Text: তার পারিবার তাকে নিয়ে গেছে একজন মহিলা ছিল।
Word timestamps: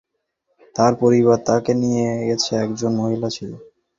তার 0.75 0.93
পারিবার 0.99 1.39
তাকে 1.47 1.71
নিয়ে 1.81 2.07
গেছে 2.27 2.51
একজন 2.65 2.91
মহিলা 3.01 3.29
ছিল। 3.29 3.51